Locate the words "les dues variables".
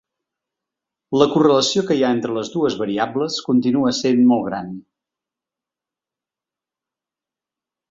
2.37-3.37